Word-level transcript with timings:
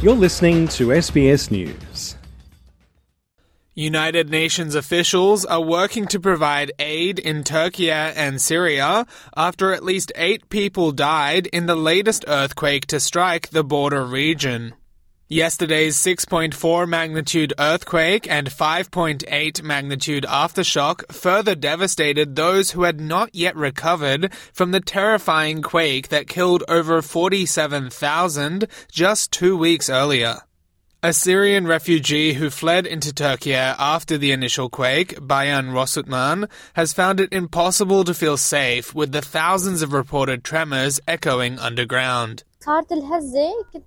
You're 0.00 0.14
listening 0.14 0.68
to 0.68 0.90
SBS 0.90 1.50
News. 1.50 2.14
United 3.74 4.30
Nations 4.30 4.76
officials 4.76 5.44
are 5.44 5.60
working 5.60 6.06
to 6.06 6.20
provide 6.20 6.70
aid 6.78 7.18
in 7.18 7.42
Turkey 7.42 7.90
and 7.90 8.40
Syria 8.40 9.08
after 9.36 9.72
at 9.72 9.82
least 9.82 10.12
eight 10.14 10.48
people 10.50 10.92
died 10.92 11.48
in 11.48 11.66
the 11.66 11.74
latest 11.74 12.24
earthquake 12.28 12.86
to 12.86 13.00
strike 13.00 13.50
the 13.50 13.64
border 13.64 14.04
region. 14.04 14.74
Yesterday's 15.30 15.94
6.4 15.96 16.88
magnitude 16.88 17.52
earthquake 17.58 18.26
and 18.30 18.48
5.8 18.48 19.62
magnitude 19.62 20.24
aftershock 20.24 21.12
further 21.12 21.54
devastated 21.54 22.34
those 22.34 22.70
who 22.70 22.84
had 22.84 22.98
not 22.98 23.34
yet 23.34 23.54
recovered 23.54 24.32
from 24.54 24.70
the 24.70 24.80
terrifying 24.80 25.60
quake 25.60 26.08
that 26.08 26.28
killed 26.28 26.64
over 26.66 27.02
47,000 27.02 28.68
just 28.90 29.30
two 29.30 29.54
weeks 29.54 29.90
earlier. 29.90 30.38
A 31.02 31.12
Syrian 31.12 31.66
refugee 31.66 32.32
who 32.32 32.48
fled 32.48 32.86
into 32.86 33.12
Turkey 33.12 33.54
after 33.54 34.16
the 34.16 34.32
initial 34.32 34.70
quake, 34.70 35.18
Bayan 35.20 35.72
Rosutman, 35.72 36.48
has 36.72 36.94
found 36.94 37.20
it 37.20 37.34
impossible 37.34 38.02
to 38.04 38.14
feel 38.14 38.38
safe 38.38 38.94
with 38.94 39.12
the 39.12 39.20
thousands 39.20 39.82
of 39.82 39.92
reported 39.92 40.42
tremors 40.42 41.00
echoing 41.06 41.58
underground. 41.58 42.44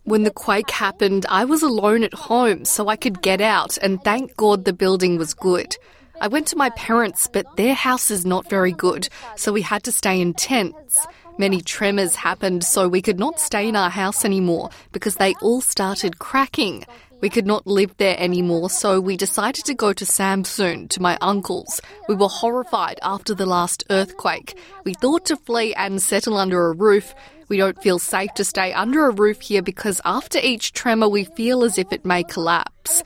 When 0.04 0.24
the 0.24 0.32
quake 0.32 0.72
happened, 0.72 1.26
I 1.30 1.46
was 1.46 1.62
alone 1.62 2.04
at 2.04 2.14
home, 2.14 2.66
so 2.66 2.88
I 2.88 2.96
could 2.96 3.22
get 3.22 3.40
out, 3.40 3.78
and 3.78 4.04
thank 4.04 4.36
God 4.38 4.66
the 4.66 4.74
building 4.74 5.18
was 5.18 5.34
good. 5.36 5.78
I 6.20 6.28
went 6.28 6.48
to 6.48 6.56
my 6.56 6.70
parents, 6.72 7.28
but 7.32 7.46
their 7.58 7.74
house 7.74 8.12
is 8.12 8.26
not 8.26 8.50
very 8.50 8.72
good, 8.72 9.10
so 9.36 9.52
we 9.52 9.62
had 9.62 9.84
to 9.84 9.92
stay 9.92 10.20
in 10.20 10.34
tents. 10.34 11.00
Many 11.38 11.62
tremors 11.62 12.16
happened, 12.16 12.64
so 12.64 12.88
we 12.88 13.02
could 13.02 13.20
not 13.20 13.40
stay 13.40 13.68
in 13.68 13.76
our 13.76 13.90
house 13.90 14.26
anymore 14.26 14.70
because 14.92 15.16
they 15.16 15.34
all 15.42 15.62
started 15.62 16.20
cracking. 16.20 16.86
We 17.22 17.30
could 17.30 17.46
not 17.46 17.68
live 17.68 17.96
there 17.98 18.20
anymore, 18.20 18.72
so 18.72 19.00
we 19.00 19.16
decided 19.16 19.66
to 19.66 19.76
go 19.76 19.94
to 19.94 20.06
Samsun, 20.06 20.90
to 20.90 21.02
my 21.02 21.18
uncle's. 21.22 21.80
We 22.10 22.16
were 22.16 22.28
horrified 22.28 23.00
after 23.04 23.36
the 23.36 23.46
last 23.46 23.84
earthquake. 23.92 24.58
We 24.84 24.96
thought 24.96 25.26
to 25.26 25.38
flee 25.38 25.76
and 25.76 26.02
settle 26.02 26.38
under 26.38 26.68
a 26.68 26.74
roof. 26.74 27.14
We 27.48 27.58
don't 27.58 27.82
feel 27.82 28.00
safe 28.00 28.34
to 28.36 28.44
stay 28.44 28.74
under 28.74 29.06
a 29.06 29.12
roof 29.14 29.42
here 29.42 29.62
because 29.62 30.02
after 30.04 30.40
each 30.40 30.74
tremor, 30.74 31.10
we 31.10 31.26
feel 31.26 31.64
as 31.64 31.78
if 31.78 31.92
it 31.92 32.06
may 32.06 32.24
collapse. 32.24 33.04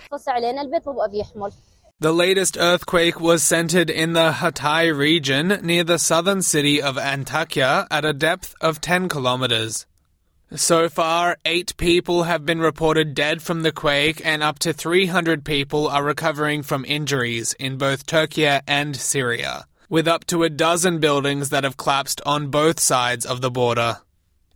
The 1.99 2.13
latest 2.13 2.57
earthquake 2.57 3.19
was 3.19 3.41
centered 3.43 3.89
in 3.89 4.13
the 4.13 4.31
Hatay 4.31 4.95
region 4.95 5.59
near 5.63 5.83
the 5.83 5.99
southern 5.99 6.41
city 6.41 6.81
of 6.81 6.97
Antakya 6.97 7.87
at 7.89 8.05
a 8.05 8.13
depth 8.13 8.53
of 8.61 8.79
10 8.79 9.09
kilometers. 9.09 9.85
So 10.55 10.87
far, 10.87 11.37
eight 11.43 11.75
people 11.75 12.23
have 12.23 12.45
been 12.45 12.59
reported 12.59 13.13
dead 13.13 13.41
from 13.41 13.63
the 13.63 13.73
quake, 13.73 14.25
and 14.25 14.41
up 14.41 14.57
to 14.59 14.71
300 14.71 15.43
people 15.43 15.89
are 15.89 16.01
recovering 16.01 16.63
from 16.63 16.85
injuries 16.85 17.53
in 17.59 17.77
both 17.77 18.05
Turkey 18.05 18.45
and 18.45 18.95
Syria, 18.95 19.65
with 19.89 20.07
up 20.07 20.25
to 20.27 20.43
a 20.43 20.49
dozen 20.49 20.99
buildings 20.99 21.49
that 21.49 21.65
have 21.65 21.75
collapsed 21.75 22.21
on 22.25 22.51
both 22.51 22.79
sides 22.79 23.25
of 23.25 23.41
the 23.41 23.51
border. 23.51 23.97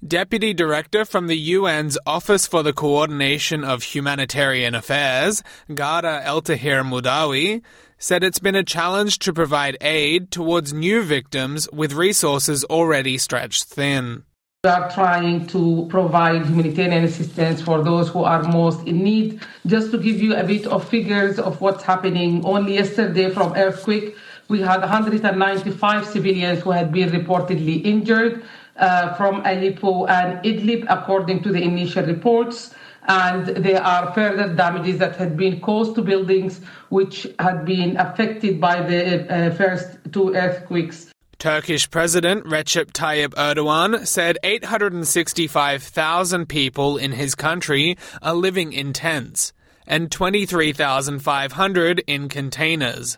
Deputy 0.05 0.53
Director 0.53 1.03
from 1.03 1.27
the 1.27 1.53
UN's 1.55 1.97
Office 2.05 2.47
for 2.47 2.63
the 2.63 2.71
Coordination 2.71 3.65
of 3.65 3.83
Humanitarian 3.83 4.75
Affairs, 4.75 5.43
Ghada 5.69 6.23
Eltahir 6.23 6.81
Mudawi, 6.85 7.61
said 7.97 8.23
it's 8.23 8.39
been 8.39 8.55
a 8.55 8.63
challenge 8.63 9.19
to 9.19 9.33
provide 9.33 9.75
aid 9.81 10.31
towards 10.31 10.71
new 10.71 11.03
victims 11.03 11.69
with 11.73 11.91
resources 11.91 12.63
already 12.63 13.17
stretched 13.17 13.65
thin. 13.65 14.23
We 14.65 14.71
are 14.71 14.91
trying 14.91 15.47
to 15.55 15.87
provide 15.89 16.45
humanitarian 16.45 17.05
assistance 17.05 17.61
for 17.61 17.81
those 17.81 18.09
who 18.09 18.25
are 18.25 18.43
most 18.43 18.85
in 18.85 19.01
need. 19.01 19.39
Just 19.65 19.89
to 19.91 19.97
give 19.97 20.19
you 20.19 20.35
a 20.35 20.43
bit 20.43 20.67
of 20.67 20.85
figures 20.85 21.39
of 21.39 21.61
what's 21.61 21.81
happening, 21.81 22.43
only 22.43 22.73
yesterday 22.73 23.29
from 23.29 23.53
earthquake, 23.53 24.17
we 24.49 24.59
had 24.59 24.81
195 24.81 26.05
civilians 26.05 26.61
who 26.61 26.71
had 26.71 26.91
been 26.91 27.07
reportedly 27.09 27.85
injured 27.85 28.43
uh, 28.75 29.13
from 29.13 29.35
Aleppo 29.45 30.07
and 30.07 30.43
Idlib, 30.43 30.85
according 30.89 31.41
to 31.43 31.53
the 31.53 31.61
initial 31.61 32.03
reports. 32.03 32.75
And 33.07 33.47
there 33.63 33.81
are 33.81 34.13
further 34.13 34.53
damages 34.53 34.97
that 34.97 35.15
had 35.15 35.37
been 35.37 35.61
caused 35.61 35.95
to 35.95 36.01
buildings 36.01 36.59
which 36.89 37.25
had 37.39 37.63
been 37.63 37.95
affected 37.95 38.59
by 38.59 38.81
the 38.81 39.23
uh, 39.33 39.55
first 39.55 39.99
two 40.11 40.35
earthquakes. 40.35 41.13
Turkish 41.39 41.89
President 41.89 42.43
Recep 42.43 42.91
Tayyip 42.91 43.29
Erdogan 43.29 44.05
said 44.05 44.37
865,000 44.43 46.49
people 46.49 46.97
in 46.97 47.13
his 47.13 47.33
country 47.33 47.97
are 48.21 48.33
living 48.33 48.73
in 48.73 48.91
tents 48.91 49.53
and 49.87 50.11
23,500 50.11 52.03
in 52.07 52.27
containers 52.27 53.17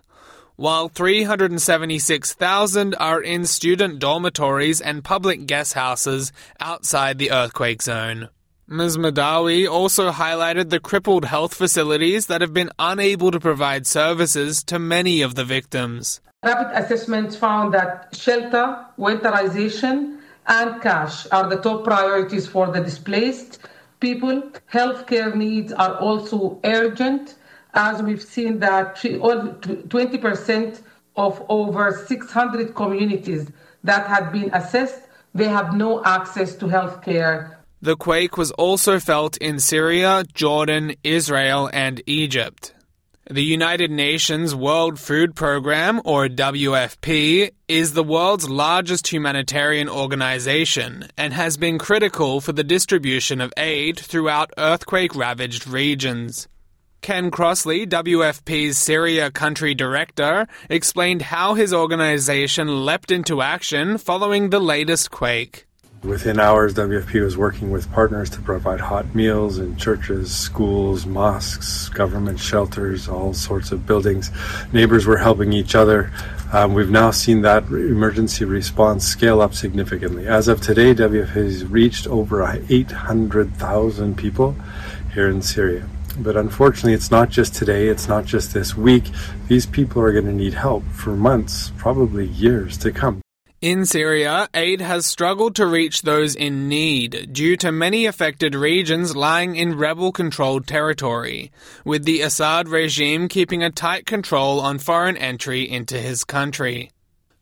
while 0.56 0.88
376,000 0.88 2.94
are 2.94 3.24
in 3.24 3.48
student 3.48 3.98
dormitories 3.98 4.80
and 4.80 5.04
public 5.04 5.48
guest 5.48 5.74
houses 5.74 6.31
outside 6.60 7.18
the 7.18 7.31
earthquake 7.31 7.81
zone. 7.81 8.30
Ms. 8.68 8.98
Madawi 8.98 9.68
also 9.68 10.12
highlighted 10.12 10.70
the 10.70 10.80
crippled 10.80 11.26
health 11.26 11.56
facilities 11.56 12.28
that 12.28 12.42
have 12.42 12.54
been 12.54 12.70
unable 12.78 13.31
to 13.31 13.40
provide 13.40 13.88
services 13.88 14.64
to 14.66 14.78
many 14.78 15.24
of 15.24 15.34
the 15.34 15.44
victims. 15.44 16.22
Rapid 16.44 16.75
assessments 16.75 17.35
found 17.35 17.72
that 17.75 18.16
shelter, 18.16 18.84
winterization, 18.97 20.22
and 20.47 20.81
cash 20.81 21.28
are 21.31 21.47
the 21.47 21.57
top 21.57 21.84
priorities 21.84 22.47
for 22.47 22.66
the 22.72 22.81
displaced 22.81 23.59
people. 24.00 24.41
Healthcare 24.74 25.35
needs 25.35 25.72
are 25.72 25.97
also 25.97 26.59
urgent 26.63 27.35
as 27.75 28.01
we've 28.01 28.24
seen 28.24 28.57
that 28.57 28.96
20% 28.96 30.81
of 31.16 31.46
over 31.47 32.03
600 32.07 32.74
communities 32.74 33.51
that 33.84 34.07
had 34.07 34.31
been 34.31 34.50
assessed, 34.51 35.03
they 35.35 35.47
have 35.47 35.75
no 35.75 36.03
access 36.03 36.56
to 36.56 36.68
health 36.68 37.03
care. 37.03 37.59
The 37.84 37.96
quake 37.96 38.35
was 38.35 38.50
also 38.53 39.00
felt 39.00 39.38
in 39.38 39.59
Syria, 39.59 40.24
Jordan, 40.34 40.96
Israel, 41.03 41.69
and 41.72 42.01
Egypt. 42.07 42.74
The 43.30 43.44
United 43.44 43.92
Nations 43.92 44.56
World 44.56 45.00
Food 45.00 45.36
Programme, 45.36 46.02
or 46.04 46.28
WFP, 46.28 47.52
is 47.68 47.94
the 47.94 48.04
world's 48.04 48.50
largest 48.50 49.14
humanitarian 49.14 49.88
organization 49.88 51.08
and 51.18 51.31
has 51.31 51.56
been 51.56 51.78
critical 51.78 52.42
for 52.42 52.52
the 52.52 52.64
distribution 52.64 53.40
of 53.40 53.54
aid 53.58 54.00
throughout 54.00 54.52
earthquake 54.58 55.16
ravaged 55.16 55.68
regions. 55.68 56.48
Ken 57.02 57.30
Crossley, 57.30 57.86
WFP's 57.86 58.80
Syria 58.80 59.30
country 59.30 59.76
director, 59.76 60.48
explained 60.68 61.22
how 61.22 61.54
his 61.54 61.76
organization 61.76 62.86
leapt 62.86 63.12
into 63.12 63.44
action 63.44 64.00
following 64.00 64.50
the 64.50 64.60
latest 64.60 65.12
quake. 65.12 65.68
Within 66.03 66.39
hours, 66.39 66.73
WFP 66.73 67.23
was 67.23 67.38
working 67.38 67.69
with 67.69 67.91
partners 67.91 68.28
to 68.31 68.41
provide 68.41 68.79
hot 68.79 69.13
meals 69.13 69.59
in 69.59 69.78
churches, 69.78 70.35
schools, 70.35 71.06
mosques, 71.06 71.89
government 71.89 72.39
shelters, 72.39 73.07
all 73.07 73.35
sorts 73.35 73.72
of 73.72 73.85
buildings. 73.85 74.31
Neighbors 74.73 75.06
were 75.06 75.17
helping 75.17 75.53
each 75.53 75.75
other. 75.75 76.12
Um, 76.53 76.73
we've 76.73 76.89
now 76.89 77.12
seen 77.12 77.44
that 77.44 77.66
emergency 77.66 78.45
response 78.45 79.06
scale 79.06 79.41
up 79.41 79.53
significantly. 79.53 80.25
As 80.25 80.47
of 80.47 80.59
today, 80.59 80.95
WFP 80.95 81.34
has 81.35 81.66
reached 81.66 82.07
over 82.07 82.41
800,000 82.68 84.18
people 84.18 84.56
here 85.13 85.29
in 85.29 85.44
Syria. 85.44 85.88
But 86.18 86.35
unfortunately, 86.35 86.94
it's 86.94 87.12
not 87.12 87.29
just 87.29 87.53
today, 87.53 87.89
it's 87.89 88.07
not 88.07 88.25
just 88.25 88.56
this 88.56 88.75
week. 88.75 89.03
These 89.50 89.68
people 89.68 90.01
are 90.01 90.12
going 90.12 90.25
to 90.25 90.33
need 90.33 90.56
help 90.56 90.83
for 90.88 91.12
months, 91.12 91.72
probably 91.78 92.25
years 92.25 92.75
to 92.79 92.91
come. 92.91 93.22
In 93.62 93.86
Syria, 93.86 94.50
aid 94.56 94.81
has 94.81 95.06
struggled 95.06 95.54
to 95.58 95.68
reach 95.68 96.02
those 96.02 96.34
in 96.34 96.68
need 96.68 97.30
due 97.31 97.56
to 97.58 97.72
many 97.72 98.08
affected 98.08 98.56
regions 98.56 99.16
lying 99.16 99.56
in 99.56 99.78
rebel 99.78 100.12
controlled 100.12 100.66
territory, 100.66 101.52
with 101.86 102.04
the 102.04 102.22
Assad 102.22 102.68
regime 102.68 103.28
keeping 103.28 103.62
a 103.62 103.69
tight 103.69 104.08
control 104.08 104.60
on 104.60 104.80
foreign 104.80 105.16
entry 105.16 105.62
into 105.69 106.00
his 106.00 106.24
country. 106.24 106.90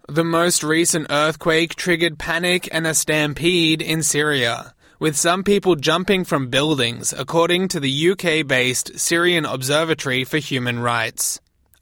The 0.09 0.25
most 0.25 0.61
recent 0.61 1.07
earthquake 1.09 1.75
triggered 1.75 2.19
panic 2.19 2.67
and 2.69 2.85
a 2.85 2.93
stampede 2.93 3.81
in 3.81 4.03
Syria 4.03 4.73
with 4.99 5.15
some 5.15 5.45
people 5.45 5.77
jumping 5.77 6.25
from 6.25 6.49
buildings, 6.49 7.13
according 7.17 7.69
to 7.69 7.79
the 7.79 8.09
UK 8.11 8.45
based 8.45 8.99
Syrian 8.99 9.45
Observatory 9.45 10.25
for 10.25 10.39
Human 10.39 10.79
Rights. 10.79 11.39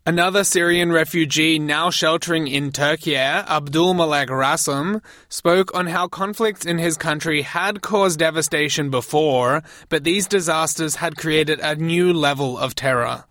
Another 0.07 0.45
Syrian 0.45 0.94
refugee 0.94 1.59
now 1.59 1.89
sheltering 1.89 2.48
in 2.48 2.71
Turkey, 2.71 3.18
Abdul 3.18 3.94
Malek 3.94 4.30
Rassam, 4.30 5.01
spoke 5.27 5.75
on 5.75 5.88
how 5.88 6.07
conflicts 6.07 6.65
in 6.65 6.77
his 6.77 6.95
country 6.95 7.42
had 7.42 7.81
caused 7.81 8.19
devastation 8.19 8.89
before, 8.89 9.63
but 9.89 10.06
these 10.06 10.25
disasters 10.25 10.95
had 10.95 11.18
created 11.18 11.59
a 11.59 11.75
new 11.75 12.13
level 12.13 12.57
of 12.57 12.74
terror. 12.74 13.25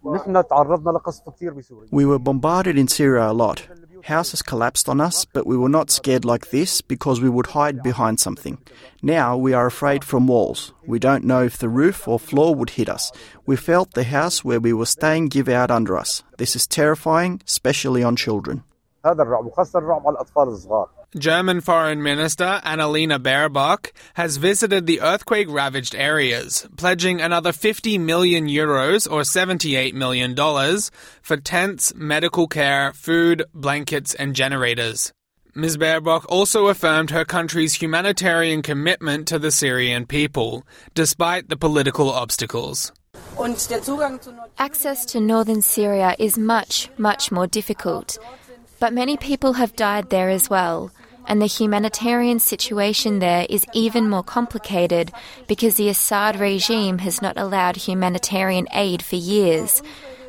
We 1.91 2.05
were 2.05 2.19
bombarded 2.19 2.77
in 2.77 2.89
Syria 2.89 3.31
a 3.31 3.33
lot. 3.33 3.67
Houses 4.07 4.41
collapsed 4.41 4.89
on 4.89 5.01
us, 5.01 5.25
but 5.25 5.49
we 5.49 5.57
were 5.57 5.69
not 5.69 5.91
scared 5.91 6.25
like 6.25 6.51
this 6.51 6.81
because 6.81 7.21
we 7.21 7.29
would 7.29 7.49
hide 7.49 7.83
behind 7.83 8.21
something. 8.21 8.59
Now 9.03 9.37
we 9.37 9.53
are 9.53 9.67
afraid 9.67 10.05
from 10.05 10.29
walls. 10.29 10.73
We 10.87 11.01
don't 11.01 11.25
know 11.25 11.43
if 11.43 11.59
the 11.59 11.69
roof 11.69 12.07
or 12.07 12.21
floor 12.21 12.55
would 12.55 12.71
hit 12.71 12.89
us. 12.89 13.11
We 13.47 13.57
felt 13.57 13.95
the 13.95 14.05
house 14.05 14.45
where 14.45 14.61
we 14.61 14.73
were 14.73 14.87
staying 14.87 15.31
give 15.31 15.49
out 15.49 15.73
under 15.73 15.97
us. 15.99 16.23
This 16.39 16.55
is 16.55 16.69
terrifying, 16.69 17.43
especially 17.49 18.05
on 18.05 18.15
children. 18.15 18.63
German 21.19 21.63
Foreign 21.63 22.03
Minister 22.03 22.61
Annalena 22.63 23.19
Baerbock 23.19 23.93
has 24.15 24.37
visited 24.37 24.87
the 24.87 25.01
earthquake 25.01 25.49
ravaged 25.49 25.95
areas, 25.95 26.69
pledging 26.77 27.23
another 27.23 27.53
50 27.53 27.97
million 27.97 28.49
euros 28.49 29.11
or 29.11 29.23
$78 29.23 29.95
million 29.95 30.37
for 31.23 31.37
tents, 31.39 31.95
medical 31.95 32.47
care, 32.47 32.93
food, 32.93 33.45
blankets, 33.55 34.15
and 34.15 34.35
generators. 34.35 35.11
Ms. 35.55 35.79
Baerbock 35.79 36.27
also 36.29 36.67
affirmed 36.67 37.09
her 37.09 37.25
country's 37.25 37.73
humanitarian 37.73 38.61
commitment 38.61 39.27
to 39.29 39.39
the 39.39 39.51
Syrian 39.51 40.05
people, 40.05 40.67
despite 40.93 41.49
the 41.49 41.57
political 41.57 42.11
obstacles. 42.11 42.93
Access 44.59 45.07
to 45.07 45.21
northern 45.21 45.63
Syria 45.63 46.15
is 46.19 46.37
much, 46.37 46.91
much 46.99 47.33
more 47.33 47.47
difficult. 47.47 48.19
But 48.79 48.93
many 48.93 49.17
people 49.17 49.55
have 49.55 49.75
died 49.75 50.11
there 50.11 50.29
as 50.29 50.51
well, 50.51 50.91
and 51.27 51.41
the 51.41 51.47
humanitarian 51.47 52.39
situation 52.39 53.19
there 53.19 53.47
is 53.49 53.67
even 53.73 54.09
more 54.09 54.23
complicated 54.23 55.13
because 55.49 55.75
the 55.75 55.89
Assad 55.89 56.39
regime 56.39 56.99
has 56.99 57.21
not 57.21 57.37
allowed 57.37 57.77
humanitarian 57.77 58.67
aid 58.73 59.03
for 59.03 59.17
years. 59.17 59.83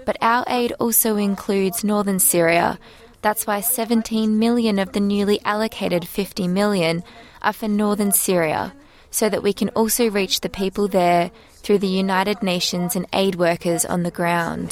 But 0.05 0.17
our 0.21 0.43
aid 0.47 0.73
also 0.79 1.17
includes 1.17 1.83
northern 1.83 2.19
Syria. 2.19 2.79
That's 3.21 3.45
why 3.45 3.61
17 3.61 4.39
million 4.39 4.79
of 4.79 4.93
the 4.93 4.99
newly 4.99 5.41
allocated 5.43 6.07
50 6.07 6.47
million 6.47 7.03
are 7.41 7.53
for 7.53 7.67
northern 7.67 8.11
Syria, 8.11 8.73
so 9.11 9.29
that 9.29 9.43
we 9.43 9.53
can 9.53 9.69
also 9.69 10.09
reach 10.09 10.41
the 10.41 10.49
people 10.49 10.87
there 10.87 11.31
through 11.55 11.79
the 11.79 11.87
United 11.87 12.41
Nations 12.41 12.95
and 12.95 13.05
aid 13.13 13.35
workers 13.35 13.83
on 13.85 14.03
the 14.03 14.11
ground. 14.11 14.71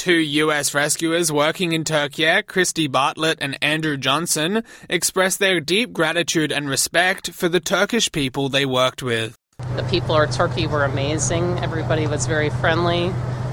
Two 0.00 0.14
US 0.14 0.72
rescuers 0.72 1.30
working 1.30 1.72
in 1.72 1.84
Turkey, 1.84 2.40
Christy 2.44 2.86
Bartlett 2.86 3.36
and 3.42 3.58
Andrew 3.62 3.98
Johnson, 3.98 4.64
expressed 4.88 5.40
their 5.40 5.60
deep 5.60 5.92
gratitude 5.92 6.50
and 6.50 6.70
respect 6.70 7.32
for 7.32 7.50
the 7.50 7.60
Turkish 7.60 8.10
people 8.10 8.48
they 8.48 8.64
worked 8.64 9.02
with. 9.02 9.36
The 9.76 9.82
people 9.90 10.18
of 10.18 10.30
Turkey 10.30 10.66
were 10.66 10.84
amazing. 10.84 11.58
Everybody 11.58 12.06
was 12.06 12.24
very 12.24 12.48
friendly, 12.48 13.12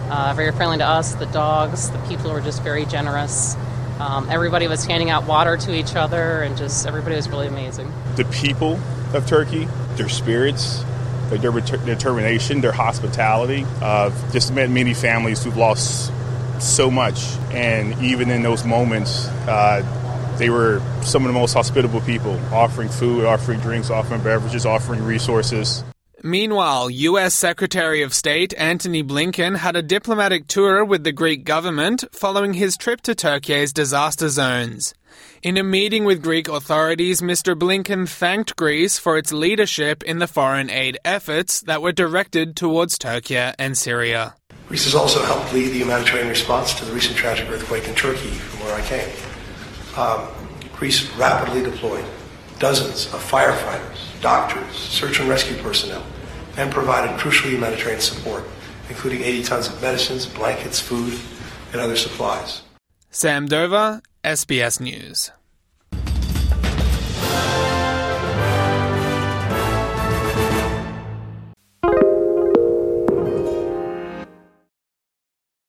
uh, 0.10 0.36
very 0.38 0.54
friendly 0.54 0.78
to 0.78 0.86
us, 0.86 1.16
the 1.16 1.26
dogs. 1.26 1.92
The 1.92 2.00
people 2.08 2.32
were 2.32 2.40
just 2.40 2.64
very 2.64 2.86
generous. 2.86 3.58
Um, 4.00 4.30
everybody 4.30 4.70
was 4.70 4.86
handing 4.86 5.10
out 5.10 5.28
water 5.28 5.58
to 5.58 5.76
each 5.76 5.98
other, 5.98 6.44
and 6.44 6.56
just 6.56 6.88
everybody 6.88 7.18
was 7.18 7.28
really 7.28 7.48
amazing. 7.48 7.92
The 8.16 8.24
people 8.24 8.80
of 9.14 9.28
Turkey, 9.28 9.68
their 9.96 10.08
spirits, 10.08 10.82
their 11.30 11.52
determination, 11.52 12.62
their 12.62 12.72
hospitality. 12.72 13.66
Uh, 13.82 14.12
just 14.32 14.54
met 14.54 14.70
many 14.70 14.94
families 14.94 15.44
who've 15.44 15.58
lost 15.58 16.14
so 16.60 16.92
much. 16.92 17.36
And 17.52 18.00
even 18.02 18.30
in 18.30 18.42
those 18.42 18.66
moments, 18.66 19.28
uh, 19.48 19.84
they 20.38 20.50
were 20.50 20.82
some 21.02 21.24
of 21.24 21.28
the 21.28 21.40
most 21.40 21.54
hospitable 21.54 22.02
people, 22.02 22.40
offering 22.54 22.90
food, 22.90 23.26
offering 23.26 23.60
drinks, 23.60 23.90
offering 23.90 24.22
beverages, 24.22 24.66
offering 24.66 25.04
resources. 25.04 25.84
Meanwhile, 26.24 26.90
U.S. 26.90 27.36
Secretary 27.36 28.02
of 28.02 28.14
State 28.14 28.54
Antony 28.58 29.04
Blinken 29.04 29.58
had 29.58 29.76
a 29.76 29.84
diplomatic 29.84 30.48
tour 30.48 30.84
with 30.84 31.04
the 31.04 31.12
Greek 31.12 31.46
government 31.46 32.04
following 32.12 32.54
his 32.54 32.76
trip 32.76 33.02
to 33.02 33.14
Turkey's 33.14 33.72
disaster 33.72 34.28
zones. 34.30 34.96
In 35.44 35.58
a 35.58 35.64
meeting 35.64 36.06
with 36.06 36.24
Greek 36.24 36.48
authorities, 36.48 37.22
Mr. 37.22 37.56
Blinken 37.56 38.10
thanked 38.10 38.56
Greece 38.56 38.98
for 38.98 39.18
its 39.18 39.32
leadership 39.32 40.04
in 40.04 40.18
the 40.18 40.28
foreign 40.28 40.72
aid 40.72 40.98
efforts 41.06 41.62
that 41.62 41.82
were 41.82 41.92
directed 41.92 42.56
towards 42.56 42.98
Turkey 42.98 43.38
and 43.38 43.78
Syria. 43.78 44.36
Greece 44.68 44.84
has 44.84 44.96
also 44.96 45.24
helped 45.24 45.54
lead 45.54 45.70
the 45.70 45.80
humanitarian 45.80 46.28
response 46.28 46.74
to 46.74 46.84
the 46.84 46.92
recent 46.92 47.16
tragic 47.16 47.50
earthquake 47.50 47.88
in 47.88 47.96
Turkey, 47.96 48.32
from 48.32 48.66
where 48.66 48.76
I 48.76 48.82
came. 48.82 49.10
Um, 49.96 50.28
Greece 50.76 51.10
rapidly 51.16 51.64
deployed 51.64 52.06
dozens 52.60 53.06
of 53.14 53.24
firefighters, 53.24 54.00
doctors, 54.22 54.76
search 54.76 55.20
and 55.20 55.30
rescue 55.30 55.56
personnel, 55.62 56.04
and 56.58 56.72
provided 56.72 57.18
crucial 57.18 57.50
humanitarian 57.50 58.02
support, 58.02 58.44
including 58.90 59.22
80 59.22 59.44
tons 59.44 59.68
of 59.68 59.82
medicines, 59.82 60.26
blankets, 60.26 60.80
food, 60.80 61.18
and 61.72 61.80
other 61.80 61.96
supplies. 61.96 62.62
Sam 63.10 63.46
Dover, 63.48 64.02
SBS 64.24 64.82
News. 64.82 65.32